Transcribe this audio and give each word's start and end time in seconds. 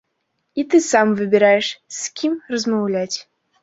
І 0.61 0.65
ты 0.71 0.79
сам 0.85 1.13
выбіраеш, 1.21 1.71
з 2.01 2.13
кім 2.19 2.33
размаўляць. 2.57 3.17